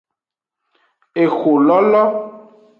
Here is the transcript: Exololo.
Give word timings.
Exololo. 1.23 2.03